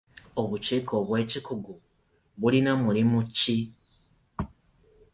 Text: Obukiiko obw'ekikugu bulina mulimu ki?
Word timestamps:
Obukiiko 0.41 0.93
obw'ekikugu 1.01 1.75
bulina 2.39 2.71
mulimu 2.83 3.19
ki? 3.37 3.57